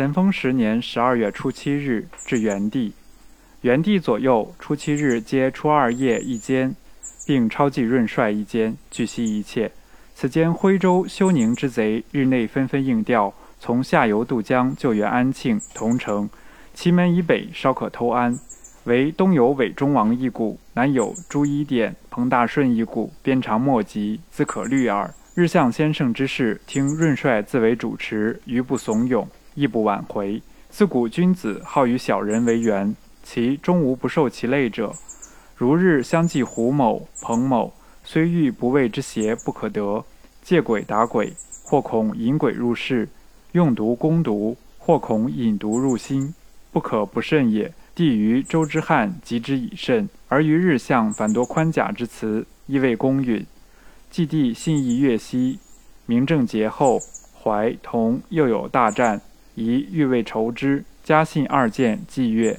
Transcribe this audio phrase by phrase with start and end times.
[0.00, 2.94] 咸丰十年十二月初七日至元帝，
[3.60, 6.74] 元帝左右初七日皆初二夜一间，
[7.26, 9.70] 并超记润帅一间，据悉一切。
[10.14, 16.30] 此间徽州休宁之贼日内纷纷应调，从下游渡江救援安庆、桐城。
[16.72, 18.40] 祁门以北稍可偷安，
[18.84, 25.12] 为东有韦忠王一股，南有朱一典、彭大顺一股，鞭长莫及，自可虑耳。
[25.34, 29.26] 日向先生之事，听润帅自为主持，余不怂恿。
[29.60, 30.42] 亦不挽回。
[30.70, 34.94] 自古君子好与小人为缘，其终无不受其累者。
[35.54, 40.02] 如日相继胡某、彭某，虽欲不畏之邪不可得，
[40.42, 43.08] 借鬼打鬼，或恐引鬼入室；
[43.52, 46.34] 用毒攻毒，或恐引毒入心，
[46.72, 47.74] 不可不慎也。
[47.94, 53.44] 帝于周之汉及之以甚，而于日相反多宽假之辞，亦未公允。
[54.10, 55.58] 既帝信义越西，
[56.06, 57.00] 明正节后，
[57.42, 59.20] 怀同又有大战。
[59.54, 62.58] 宜欲为筹之，嘉信二件祭月。